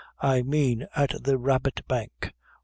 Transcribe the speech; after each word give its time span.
I 0.23 0.41
mean 0.41 0.87
at 0.95 1.23
the 1.23 1.37
Rabbit 1.37 1.81
Bank. 1.87 2.33